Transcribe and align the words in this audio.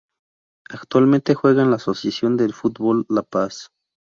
Actualmente 0.71 1.35
juega 1.35 1.61
en 1.61 1.69
la 1.69 1.75
Asociación 1.75 2.35
de 2.35 2.49
Fútbol 2.51 3.05
La 3.07 3.21
Paz. 3.21 3.69